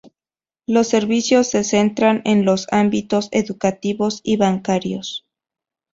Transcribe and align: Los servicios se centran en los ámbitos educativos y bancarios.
Los 0.65 0.87
servicios 0.87 1.45
se 1.51 1.63
centran 1.63 2.23
en 2.25 2.43
los 2.43 2.65
ámbitos 2.71 3.29
educativos 3.31 4.19
y 4.23 4.35
bancarios. 4.37 5.27